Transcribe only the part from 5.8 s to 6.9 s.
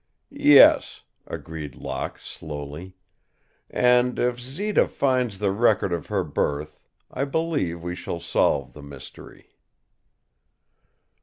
of her birth